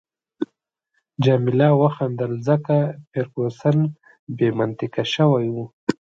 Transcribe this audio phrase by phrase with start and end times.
[1.25, 2.75] جميله وخندل، ځکه
[3.09, 3.77] فرګوسن
[4.37, 5.65] بې منطقه شوې وه.